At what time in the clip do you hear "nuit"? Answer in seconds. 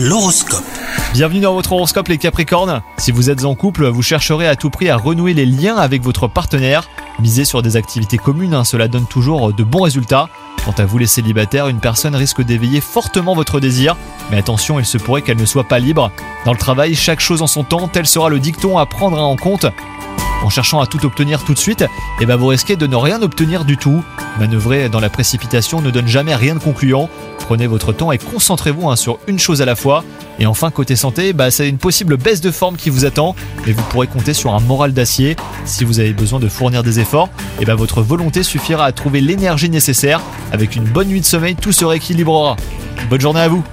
41.08-41.20